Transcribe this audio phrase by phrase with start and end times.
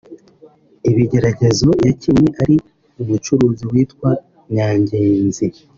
[0.89, 2.55] Ibigeragezo[yakinnye ari
[3.01, 4.09] umucuruzi witwa
[4.53, 5.47] Nyangenzi]